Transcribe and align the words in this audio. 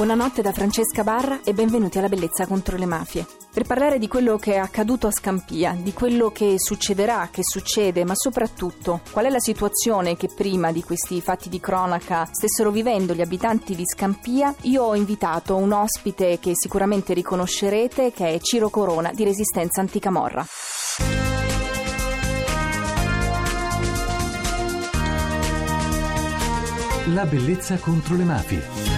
Buonanotte 0.00 0.40
da 0.40 0.52
Francesca 0.52 1.04
Barra 1.04 1.40
e 1.44 1.52
benvenuti 1.52 1.98
alla 1.98 2.08
Bellezza 2.08 2.46
contro 2.46 2.78
le 2.78 2.86
mafie. 2.86 3.26
Per 3.52 3.66
parlare 3.66 3.98
di 3.98 4.08
quello 4.08 4.38
che 4.38 4.54
è 4.54 4.56
accaduto 4.56 5.06
a 5.06 5.10
Scampia, 5.10 5.76
di 5.78 5.92
quello 5.92 6.30
che 6.30 6.54
succederà, 6.56 7.28
che 7.30 7.42
succede, 7.42 8.02
ma 8.06 8.14
soprattutto 8.14 9.02
qual 9.12 9.26
è 9.26 9.28
la 9.28 9.40
situazione 9.40 10.16
che 10.16 10.30
prima 10.34 10.72
di 10.72 10.82
questi 10.82 11.20
fatti 11.20 11.50
di 11.50 11.60
cronaca 11.60 12.26
stessero 12.32 12.70
vivendo 12.70 13.12
gli 13.12 13.20
abitanti 13.20 13.74
di 13.74 13.84
Scampia, 13.84 14.54
io 14.62 14.84
ho 14.84 14.94
invitato 14.94 15.56
un 15.56 15.72
ospite 15.72 16.38
che 16.38 16.52
sicuramente 16.54 17.12
riconoscerete, 17.12 18.10
che 18.10 18.28
è 18.28 18.40
Ciro 18.40 18.70
Corona 18.70 19.12
di 19.12 19.22
Resistenza 19.22 19.82
Anticamorra. 19.82 20.46
La 27.12 27.26
bellezza 27.26 27.76
contro 27.76 28.16
le 28.16 28.24
mafie. 28.24 28.89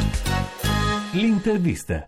L'intervista. 1.15 2.05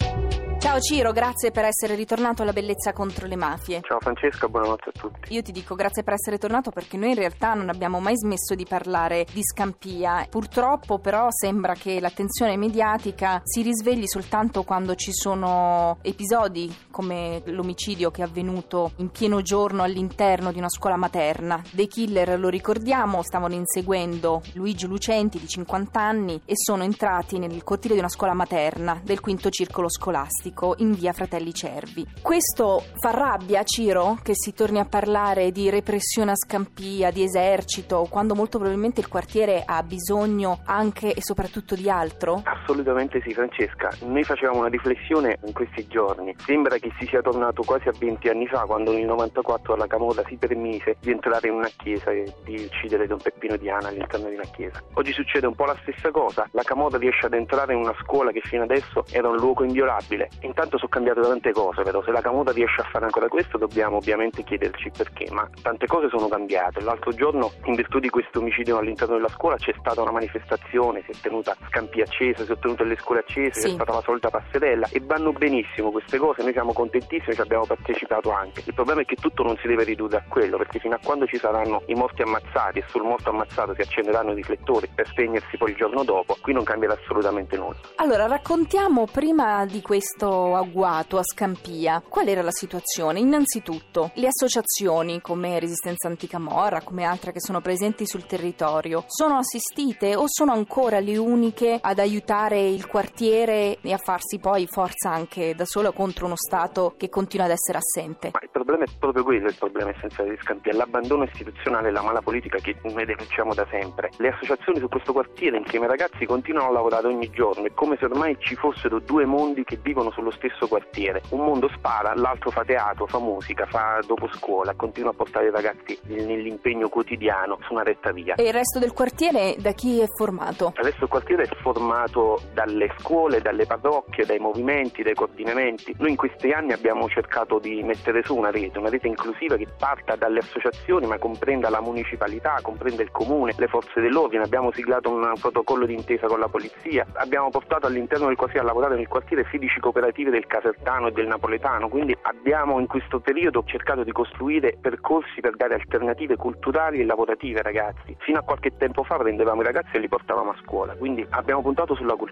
Ciao 0.64 0.80
Ciro, 0.80 1.12
grazie 1.12 1.50
per 1.50 1.66
essere 1.66 1.94
ritornato 1.94 2.40
alla 2.40 2.54
bellezza 2.54 2.94
contro 2.94 3.26
le 3.26 3.36
mafie. 3.36 3.82
Ciao 3.82 4.00
Francesca, 4.00 4.48
buonanotte 4.48 4.88
a 4.88 4.92
tutti. 4.98 5.34
Io 5.34 5.42
ti 5.42 5.52
dico 5.52 5.74
grazie 5.74 6.02
per 6.02 6.14
essere 6.14 6.38
tornato 6.38 6.70
perché 6.70 6.96
noi 6.96 7.10
in 7.10 7.16
realtà 7.16 7.52
non 7.52 7.68
abbiamo 7.68 8.00
mai 8.00 8.16
smesso 8.16 8.54
di 8.54 8.64
parlare 8.66 9.26
di 9.30 9.42
Scampia. 9.42 10.26
Purtroppo 10.30 11.00
però 11.00 11.26
sembra 11.28 11.74
che 11.74 12.00
l'attenzione 12.00 12.56
mediatica 12.56 13.42
si 13.44 13.60
risvegli 13.60 14.06
soltanto 14.06 14.62
quando 14.62 14.94
ci 14.94 15.12
sono 15.12 15.98
episodi 16.00 16.74
come 16.94 17.42
l'omicidio 17.46 18.12
che 18.12 18.22
è 18.22 18.24
avvenuto 18.24 18.92
in 18.98 19.10
pieno 19.10 19.42
giorno 19.42 19.82
all'interno 19.82 20.52
di 20.52 20.58
una 20.58 20.68
scuola 20.68 20.94
materna. 20.94 21.60
Dei 21.72 21.88
killer, 21.88 22.38
lo 22.38 22.48
ricordiamo, 22.48 23.20
stavano 23.24 23.54
inseguendo 23.54 24.42
Luigi 24.52 24.86
Lucenti 24.86 25.40
di 25.40 25.48
50 25.48 26.00
anni 26.00 26.40
e 26.44 26.52
sono 26.54 26.84
entrati 26.84 27.40
nel 27.40 27.64
cortile 27.64 27.94
di 27.94 27.98
una 27.98 28.08
scuola 28.08 28.32
materna 28.32 29.00
del 29.02 29.18
quinto 29.18 29.50
circolo 29.50 29.88
scolastico 29.90 30.76
in 30.78 30.92
via 30.92 31.12
Fratelli 31.12 31.52
Cervi. 31.52 32.06
Questo 32.22 32.84
fa 33.00 33.10
rabbia, 33.10 33.64
Ciro, 33.64 34.16
che 34.22 34.34
si 34.36 34.52
torni 34.52 34.78
a 34.78 34.84
parlare 34.84 35.50
di 35.50 35.70
repressione 35.70 36.30
a 36.30 36.36
Scampia, 36.36 37.10
di 37.10 37.24
esercito, 37.24 38.06
quando 38.08 38.36
molto 38.36 38.58
probabilmente 38.58 39.00
il 39.00 39.08
quartiere 39.08 39.64
ha 39.66 39.82
bisogno 39.82 40.60
anche 40.64 41.12
e 41.12 41.20
soprattutto 41.20 41.74
di 41.74 41.90
altro? 41.90 42.42
Assolutamente 42.64 43.20
sì, 43.20 43.34
Francesca. 43.34 43.90
Noi 44.04 44.24
facevamo 44.24 44.60
una 44.60 44.68
riflessione 44.68 45.38
in 45.44 45.52
questi 45.52 45.86
giorni. 45.86 46.34
Sembra 46.38 46.78
che 46.78 46.90
si 46.98 47.06
sia 47.06 47.20
tornato 47.20 47.62
quasi 47.62 47.88
a 47.88 47.92
20 47.98 48.28
anni 48.30 48.46
fa, 48.46 48.60
quando 48.60 48.90
nel 48.90 49.04
94 49.04 49.76
la 49.76 49.86
Camorra 49.86 50.22
si 50.26 50.36
permise 50.36 50.96
di 51.00 51.10
entrare 51.10 51.48
in 51.48 51.54
una 51.54 51.68
chiesa 51.76 52.10
e 52.10 52.32
di 52.42 52.64
uccidere 52.64 53.06
Don 53.06 53.18
Peppino 53.20 53.56
Diana 53.56 53.88
all'interno 53.88 54.30
di 54.30 54.36
una 54.36 54.48
chiesa. 54.50 54.82
Oggi 54.94 55.12
succede 55.12 55.46
un 55.46 55.54
po' 55.54 55.66
la 55.66 55.76
stessa 55.82 56.10
cosa. 56.10 56.48
La 56.52 56.62
Camorra 56.62 56.96
riesce 56.96 57.26
ad 57.26 57.34
entrare 57.34 57.74
in 57.74 57.80
una 57.80 57.94
scuola 58.00 58.30
che 58.30 58.40
fino 58.40 58.62
adesso 58.62 59.04
era 59.10 59.28
un 59.28 59.36
luogo 59.36 59.62
inviolabile 59.62 60.28
Intanto 60.40 60.78
sono 60.78 60.90
cambiate 60.90 61.20
tante 61.20 61.52
cose, 61.52 61.82
però 61.82 62.02
se 62.02 62.10
la 62.10 62.20
Camuta 62.20 62.52
riesce 62.52 62.80
a 62.80 62.84
fare 62.84 63.04
ancora 63.04 63.28
questo 63.28 63.58
dobbiamo 63.58 63.96
ovviamente 63.96 64.42
chiederci 64.42 64.90
perché, 64.96 65.26
ma 65.30 65.48
tante 65.62 65.86
cose 65.86 66.08
sono 66.08 66.28
cambiate. 66.28 66.80
L'altro 66.80 67.12
giorno, 67.12 67.52
in 67.64 67.74
virtù 67.74 67.98
di 67.98 68.08
questo 68.08 68.38
omicidio 68.38 68.78
all'interno 68.78 69.16
della 69.16 69.28
scuola, 69.28 69.56
c'è 69.56 69.74
stata 69.78 70.02
una 70.02 70.12
manifestazione, 70.12 71.02
si 71.04 71.12
è 71.12 71.20
tenuta 71.20 71.56
scampi 71.68 72.00
accese, 72.00 72.44
tenuta 72.56 72.84
le 72.84 72.96
scuole 72.96 73.20
accese, 73.20 73.60
sì. 73.60 73.66
è 73.68 73.70
stata 73.70 73.92
la 73.92 74.02
solita 74.02 74.30
passerella 74.30 74.88
e 74.90 75.00
vanno 75.04 75.32
benissimo 75.32 75.90
queste 75.90 76.18
cose, 76.18 76.42
noi 76.42 76.52
siamo 76.52 76.72
contentissimi, 76.72 77.34
ci 77.34 77.40
abbiamo 77.40 77.66
partecipato 77.66 78.30
anche. 78.30 78.62
Il 78.64 78.74
problema 78.74 79.00
è 79.02 79.04
che 79.04 79.16
tutto 79.16 79.42
non 79.42 79.56
si 79.60 79.66
deve 79.66 79.84
ridurre 79.84 80.18
a 80.18 80.24
quello, 80.28 80.56
perché 80.56 80.78
fino 80.78 80.94
a 80.94 81.00
quando 81.02 81.26
ci 81.26 81.38
saranno 81.38 81.82
i 81.86 81.94
morti 81.94 82.22
ammazzati 82.22 82.78
e 82.78 82.84
sul 82.88 83.02
morto 83.02 83.30
ammazzato 83.30 83.74
si 83.74 83.80
accenderanno 83.80 84.32
i 84.32 84.34
riflettori 84.34 84.88
per 84.94 85.06
spegnersi 85.06 85.56
poi 85.56 85.70
il 85.70 85.76
giorno 85.76 86.04
dopo, 86.04 86.36
qui 86.40 86.52
non 86.52 86.64
cambierà 86.64 86.94
assolutamente 86.94 87.56
nulla. 87.56 87.76
Allora, 87.96 88.26
raccontiamo 88.26 89.06
prima 89.06 89.64
di 89.66 89.80
questo 89.80 90.54
agguato 90.54 91.18
a 91.18 91.22
Scampia, 91.22 92.02
qual 92.06 92.28
era 92.28 92.42
la 92.42 92.50
situazione? 92.50 93.18
Innanzitutto, 93.18 94.10
le 94.14 94.28
associazioni 94.28 95.20
come 95.20 95.58
Resistenza 95.58 96.08
Anticamorra, 96.08 96.82
come 96.82 97.04
altre 97.04 97.32
che 97.32 97.40
sono 97.40 97.60
presenti 97.60 98.06
sul 98.06 98.26
territorio, 98.26 99.04
sono 99.06 99.38
assistite 99.38 100.16
o 100.16 100.24
sono 100.26 100.52
ancora 100.52 101.00
le 101.00 101.16
uniche 101.16 101.78
ad 101.80 101.98
aiutare 101.98 102.43
il 102.52 102.86
quartiere 102.86 103.78
e 103.80 103.92
a 103.92 103.98
farsi 103.98 104.38
poi 104.38 104.66
forza 104.66 105.10
anche 105.10 105.54
da 105.54 105.64
solo 105.64 105.92
contro 105.92 106.26
uno 106.26 106.36
Stato 106.36 106.94
che 106.96 107.08
continua 107.08 107.46
ad 107.46 107.52
essere 107.52 107.78
assente? 107.78 108.30
Ma 108.32 108.40
il 108.42 108.50
problema 108.50 108.84
è 108.84 108.88
proprio 108.98 109.24
quello, 109.24 109.48
il 109.48 109.56
problema 109.58 109.90
essenziale 109.90 110.30
di 110.30 110.36
Scampia, 110.40 110.74
l'abbandono 110.74 111.24
istituzionale 111.24 111.88
e 111.88 111.90
la 111.90 112.02
mala 112.02 112.20
politica 112.20 112.58
che 112.58 112.76
noi 112.82 113.04
denunciamo 113.04 113.54
da 113.54 113.66
sempre. 113.70 114.10
Le 114.18 114.28
associazioni 114.28 114.78
su 114.78 114.88
questo 114.88 115.12
quartiere 115.12 115.56
insieme 115.56 115.86
ai 115.86 115.90
ragazzi 115.90 116.26
continuano 116.26 116.68
a 116.68 116.72
lavorare 116.72 117.06
ogni 117.06 117.30
giorno, 117.30 117.66
è 117.66 117.72
come 117.74 117.96
se 117.98 118.04
ormai 118.04 118.36
ci 118.38 118.54
fossero 118.54 118.98
due 118.98 119.24
mondi 119.24 119.64
che 119.64 119.78
vivono 119.82 120.10
sullo 120.10 120.30
stesso 120.30 120.66
quartiere. 120.68 121.22
Un 121.30 121.44
mondo 121.44 121.68
spara, 121.74 122.14
l'altro 122.14 122.50
fa 122.50 122.64
teatro, 122.64 123.06
fa 123.06 123.18
musica, 123.18 123.66
fa 123.66 124.00
dopo 124.06 124.28
scuola, 124.32 124.74
continua 124.74 125.10
a 125.10 125.14
portare 125.14 125.46
i 125.46 125.50
ragazzi 125.50 125.98
nell'impegno 126.04 126.88
quotidiano 126.88 127.58
su 127.62 127.72
una 127.72 127.82
retta 127.82 128.12
via. 128.12 128.34
E 128.34 128.44
il 128.44 128.52
resto 128.52 128.78
del 128.78 128.92
quartiere 128.92 129.56
da 129.58 129.72
chi 129.72 130.00
è 130.00 130.06
formato? 130.16 130.72
Adesso 130.76 131.04
il 131.04 131.08
quartiere 131.08 131.44
è 131.44 131.54
formato 131.62 132.33
dalle 132.52 132.92
scuole, 132.98 133.40
dalle 133.40 133.66
parrocchie, 133.66 134.26
dai 134.26 134.38
movimenti, 134.38 135.02
dai 135.02 135.14
coordinamenti. 135.14 135.94
Noi 135.98 136.10
in 136.10 136.16
questi 136.16 136.50
anni 136.52 136.72
abbiamo 136.72 137.08
cercato 137.08 137.58
di 137.58 137.82
mettere 137.82 138.22
su 138.22 138.36
una 138.36 138.50
rete, 138.50 138.78
una 138.78 138.88
rete 138.88 139.08
inclusiva 139.08 139.56
che 139.56 139.66
parta 139.78 140.16
dalle 140.16 140.40
associazioni 140.40 141.06
ma 141.06 141.18
comprenda 141.18 141.68
la 141.70 141.80
municipalità, 141.80 142.58
comprenda 142.62 143.02
il 143.02 143.10
comune, 143.10 143.54
le 143.56 143.68
forze 143.68 144.00
dell'ordine. 144.00 144.44
Abbiamo 144.44 144.72
siglato 144.72 145.10
un 145.10 145.32
protocollo 145.40 145.86
d'intesa 145.86 146.26
con 146.26 146.38
la 146.38 146.48
polizia, 146.48 147.06
abbiamo 147.14 147.50
portato 147.50 147.86
all'interno 147.86 148.26
del 148.26 148.36
quartiere 148.36 148.64
a 148.64 148.68
lavorare 148.68 148.96
nel 148.96 149.08
quartiere 149.08 149.46
16 149.50 149.80
cooperative 149.80 150.30
del 150.30 150.46
casertano 150.46 151.08
e 151.08 151.12
del 151.12 151.26
napoletano, 151.26 151.88
quindi 151.88 152.16
abbiamo 152.22 152.78
in 152.78 152.86
questo 152.86 153.20
periodo 153.20 153.62
cercato 153.64 154.02
di 154.02 154.12
costruire 154.12 154.76
percorsi 154.80 155.40
per 155.40 155.56
dare 155.56 155.74
alternative 155.74 156.36
culturali 156.36 157.00
e 157.00 157.04
lavorative 157.04 157.58
ai 157.58 157.64
ragazzi. 157.64 158.16
Fino 158.18 158.38
a 158.38 158.42
qualche 158.42 158.76
tempo 158.76 159.04
fa 159.04 159.16
prendevamo 159.16 159.60
i 159.60 159.64
ragazzi 159.64 159.96
e 159.96 159.98
li 159.98 160.08
portavamo 160.08 160.50
a 160.50 160.56
scuola, 160.62 160.94
quindi 160.94 161.26
abbiamo 161.30 161.62
puntato 161.62 161.94
sulla 161.94 162.14
cultura. 162.14 162.23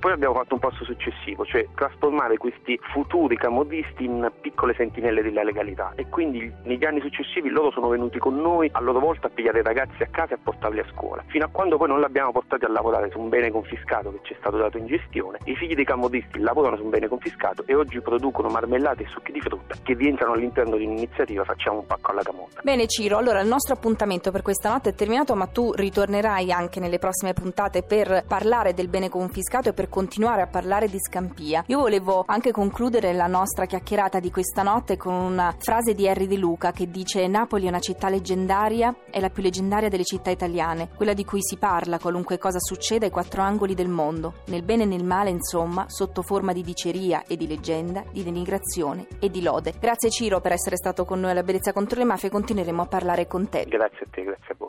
Poi 0.00 0.12
abbiamo 0.12 0.34
fatto 0.34 0.54
un 0.54 0.60
passo 0.60 0.84
successivo, 0.84 1.44
cioè 1.44 1.66
trasformare 1.74 2.36
questi 2.36 2.78
futuri 2.92 3.36
camorristi 3.36 4.04
in 4.04 4.30
piccole 4.40 4.74
sentinelle 4.74 5.22
della 5.22 5.42
legalità 5.42 5.92
e 5.94 6.08
quindi 6.08 6.50
negli 6.64 6.84
anni 6.84 7.00
successivi 7.00 7.48
loro 7.50 7.70
sono 7.70 7.88
venuti 7.88 8.18
con 8.18 8.36
noi 8.40 8.70
a 8.72 8.80
loro 8.80 9.00
volta 9.00 9.26
a 9.26 9.30
pigliare 9.30 9.60
i 9.60 9.62
ragazzi 9.62 10.02
a 10.02 10.08
casa 10.10 10.32
e 10.32 10.34
a 10.36 10.40
portarli 10.42 10.80
a 10.80 10.86
scuola, 10.92 11.22
fino 11.26 11.44
a 11.44 11.48
quando 11.48 11.76
poi 11.76 11.88
non 11.88 11.98
li 11.98 12.04
abbiamo 12.04 12.32
portati 12.32 12.64
a 12.64 12.68
lavorare 12.68 13.10
su 13.10 13.18
un 13.18 13.28
bene 13.28 13.50
confiscato 13.50 14.12
che 14.12 14.20
ci 14.22 14.32
è 14.34 14.36
stato 14.38 14.56
dato 14.56 14.78
in 14.78 14.86
gestione. 14.86 15.38
I 15.44 15.54
figli 15.56 15.74
dei 15.74 15.84
camorristi 15.84 16.38
lavorano 16.38 16.76
su 16.76 16.84
un 16.84 16.90
bene 16.90 17.08
confiscato 17.08 17.64
e 17.66 17.74
oggi 17.74 18.00
producono 18.00 18.48
marmellate 18.48 19.02
e 19.02 19.06
succhi 19.08 19.32
di 19.32 19.40
frutta 19.40 19.74
che 19.82 19.94
rientrano 19.94 20.32
all'interno 20.32 20.76
di 20.76 20.84
un'iniziativa 20.84 21.44
Facciamo 21.44 21.80
un 21.80 21.86
pacco 21.86 22.12
alla 22.12 22.22
camota. 22.22 22.60
Bene 22.62 22.86
Ciro, 22.86 23.16
allora 23.16 23.40
il 23.40 23.48
nostro 23.48 23.74
appuntamento 23.74 24.30
per 24.30 24.42
questa 24.42 24.70
notte 24.70 24.90
è 24.90 24.94
terminato 24.94 25.34
ma 25.34 25.46
tu 25.46 25.72
ritornerai 25.72 26.52
anche 26.52 26.80
nelle 26.80 26.98
prossime 26.98 27.32
puntate 27.32 27.82
per 27.82 28.24
parlare 28.26 28.72
del 28.74 28.88
bene 28.88 29.08
confiscato 29.08 29.39
e 29.68 29.72
per 29.72 29.88
continuare 29.88 30.42
a 30.42 30.46
parlare 30.46 30.88
di 30.88 30.98
Scampia. 31.00 31.64
Io 31.66 31.78
volevo 31.78 32.24
anche 32.26 32.52
concludere 32.52 33.12
la 33.12 33.26
nostra 33.26 33.66
chiacchierata 33.66 34.20
di 34.20 34.30
questa 34.30 34.62
notte 34.62 34.96
con 34.96 35.14
una 35.14 35.54
frase 35.58 35.94
di 35.94 36.08
Harry 36.08 36.26
De 36.26 36.36
Luca 36.36 36.72
che 36.72 36.90
dice 36.90 37.26
Napoli 37.26 37.66
è 37.66 37.68
una 37.68 37.80
città 37.80 38.08
leggendaria, 38.08 38.94
è 39.10 39.18
la 39.20 39.30
più 39.30 39.42
leggendaria 39.42 39.88
delle 39.88 40.04
città 40.04 40.30
italiane, 40.30 40.90
quella 40.94 41.14
di 41.14 41.24
cui 41.24 41.40
si 41.42 41.56
parla 41.56 41.98
qualunque 41.98 42.38
cosa 42.38 42.58
succeda 42.58 43.06
ai 43.06 43.10
quattro 43.10 43.42
angoli 43.42 43.74
del 43.74 43.88
mondo, 43.88 44.42
nel 44.46 44.62
bene 44.62 44.82
e 44.82 44.86
nel 44.86 45.04
male 45.04 45.30
insomma, 45.30 45.86
sotto 45.88 46.22
forma 46.22 46.52
di 46.52 46.62
diceria 46.62 47.24
e 47.26 47.36
di 47.36 47.46
leggenda, 47.46 48.04
di 48.12 48.22
denigrazione 48.22 49.06
e 49.18 49.30
di 49.30 49.42
lode. 49.42 49.74
Grazie 49.78 50.10
Ciro 50.10 50.40
per 50.40 50.52
essere 50.52 50.76
stato 50.76 51.04
con 51.04 51.20
noi 51.20 51.30
alla 51.30 51.42
Bellezza 51.42 51.72
contro 51.72 51.98
le 51.98 52.04
mafie, 52.04 52.30
continueremo 52.30 52.82
a 52.82 52.86
parlare 52.86 53.26
con 53.26 53.48
te. 53.48 53.64
Grazie 53.66 54.06
a 54.06 54.08
te, 54.10 54.22
grazie 54.22 54.52
a 54.52 54.56
voi. 54.58 54.68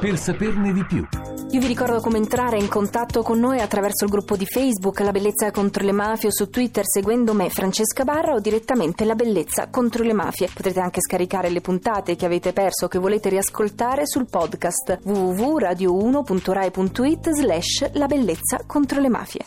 Per 0.00 0.18
saperne 0.18 0.72
di 0.72 0.84
più. 0.84 1.06
Io 1.52 1.58
vi 1.58 1.66
ricordo 1.66 1.98
come 1.98 2.18
entrare 2.18 2.58
in 2.58 2.68
contatto 2.68 3.22
con 3.22 3.40
noi 3.40 3.58
attraverso 3.58 4.04
il 4.04 4.10
gruppo 4.10 4.36
di 4.36 4.46
Facebook 4.46 5.00
La 5.00 5.10
Bellezza 5.10 5.50
contro 5.50 5.84
le 5.84 5.90
Mafie 5.90 6.28
o 6.28 6.32
su 6.32 6.48
Twitter 6.48 6.84
seguendo 6.86 7.34
me 7.34 7.50
Francesca 7.50 8.04
Barra 8.04 8.34
o 8.34 8.38
direttamente 8.38 9.04
La 9.04 9.16
Bellezza 9.16 9.66
contro 9.68 10.04
le 10.04 10.12
Mafie. 10.12 10.48
Potrete 10.54 10.78
anche 10.78 11.00
scaricare 11.00 11.50
le 11.50 11.60
puntate 11.60 12.14
che 12.14 12.24
avete 12.24 12.52
perso 12.52 12.84
o 12.84 12.88
che 12.88 13.00
volete 13.00 13.30
riascoltare 13.30 14.06
sul 14.06 14.28
podcast 14.30 15.00
www.radio1.rai.it 15.02 17.30
slash 17.32 17.90
La 17.94 18.06
Bellezza 18.06 18.60
contro 18.64 19.00
le 19.00 19.08
Mafie. 19.08 19.44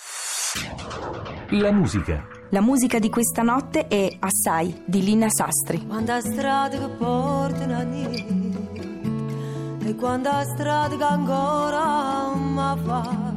La 1.52 1.72
musica. 1.72 2.28
La 2.50 2.62
musica 2.62 3.00
di 3.00 3.10
questa 3.10 3.44
notte 3.44 3.88
è 3.88 4.14
Assai 4.20 4.84
di 4.86 5.04
Lina 5.04 5.30
Sastri. 5.30 5.88
Quando 5.88 6.20
strade 6.20 6.78
che 6.78 6.90
portano 6.90 7.78
a 7.78 7.84
niente 7.84 8.43
e 9.86 9.96
quando 9.96 10.30
strade 10.44 10.98
che 10.98 11.04
ancora 11.04 12.32
non 12.34 12.80
fa, 12.84 13.34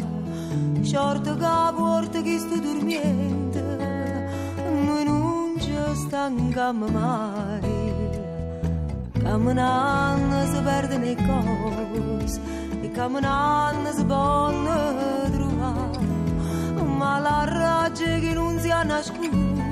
short 0.82 1.36
che 1.36 1.74
porta 1.74 2.22
che 2.22 2.38
sto 2.38 2.58
dormiente 2.58 3.76
stancam 6.06 6.84
mai 6.90 7.74
Camminando 9.22 10.46
si 10.52 10.60
perde 10.62 10.98
nei 10.98 11.16
cose 11.16 12.40
E 12.82 12.90
camminando 12.90 13.92
si 13.92 14.04
bonne 14.04 15.30
trovare 15.32 16.84
Ma 16.84 17.18
la 17.18 17.44
raggio 17.44 18.04
che 18.04 18.32
non 18.32 18.58
si 18.58 18.70
ha 18.70 18.82
nascosto 18.82 19.64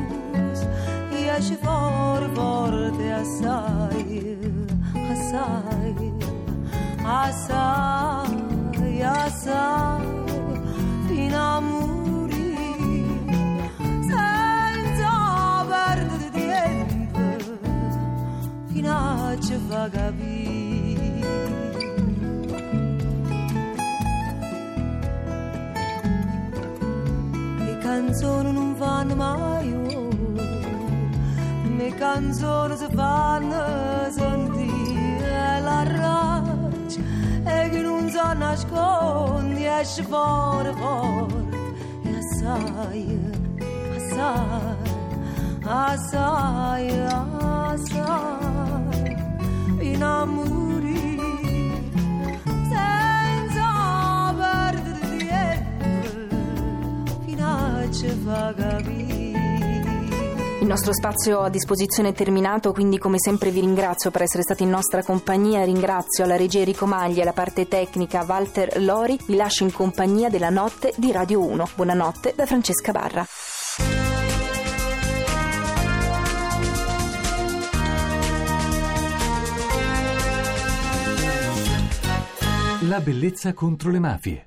Esce 1.36 1.56
fuori 1.56 2.28
forte 2.32 3.12
assai 3.12 4.38
Assai 5.10 6.23
Assai 7.06 9.02
Assai 9.02 10.02
Fino 11.06 11.36
a 11.36 11.60
morire 11.60 13.04
Senza 14.08 15.66
perdere 15.68 16.30
tempo 16.30 17.20
Fino 18.68 18.90
a 18.90 19.36
ci 19.38 19.58
fa 19.68 19.88
capire 19.90 20.72
Le 27.58 27.78
canzoni 27.82 28.50
non 28.50 28.74
fanno 28.76 29.14
mai. 29.14 29.72
Le 31.76 31.94
canzoni 31.96 32.76
si 32.76 32.86
fanno 32.94 34.10
sentire 34.10 34.63
che 38.34 38.40
non 38.40 38.56
si 38.56 38.66
nasconde 38.66 39.80
Esce 39.80 40.02
fuori 40.02 40.72
forte 40.74 41.56
E 42.02 42.18
assai, 45.64 47.33
Il 60.64 60.70
nostro 60.70 60.94
spazio 60.94 61.40
a 61.40 61.50
disposizione 61.50 62.08
è 62.08 62.12
terminato, 62.14 62.72
quindi 62.72 62.96
come 62.96 63.18
sempre 63.18 63.50
vi 63.50 63.60
ringrazio 63.60 64.10
per 64.10 64.22
essere 64.22 64.42
stati 64.42 64.62
in 64.62 64.70
nostra 64.70 65.02
compagnia, 65.02 65.62
ringrazio 65.62 66.24
la 66.24 66.36
regia 66.36 66.60
Enrico 66.60 66.86
Maglia 66.86 67.20
e 67.20 67.24
la 67.26 67.34
parte 67.34 67.68
tecnica 67.68 68.24
Walter 68.26 68.80
Lori, 68.82 69.18
vi 69.26 69.36
lascio 69.36 69.64
in 69.64 69.70
compagnia 69.70 70.30
della 70.30 70.48
notte 70.48 70.94
di 70.96 71.12
Radio 71.12 71.44
1. 71.44 71.68
Buonanotte 71.74 72.32
da 72.34 72.46
Francesca 72.46 72.92
Barra. 72.92 73.26
La 82.88 83.00
bellezza 83.00 83.52
contro 83.52 83.90
le 83.90 83.98
mafie. 83.98 84.42